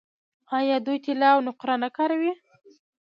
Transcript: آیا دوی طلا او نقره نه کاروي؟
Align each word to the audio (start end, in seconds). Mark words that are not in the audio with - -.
آیا 0.57 0.77
دوی 0.85 0.97
طلا 1.05 1.29
او 1.35 1.39
نقره 1.47 1.75
نه 1.83 1.89
کاروي؟ 1.97 2.33